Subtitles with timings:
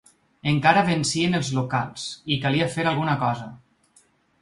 [0.51, 3.51] Encara vencien els locals, i calia fer alguna cosa.